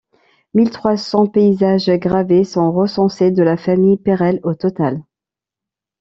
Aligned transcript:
Mille 0.55 0.71
trois 0.71 0.97
cents 0.97 1.27
paysages 1.27 1.87
gravés 1.91 2.43
sont 2.43 2.71
recensés 2.71 3.29
de 3.29 3.43
la 3.43 3.55
famille 3.55 3.97
Pérelle 3.97 4.39
au 4.41 4.55
total. 4.55 5.03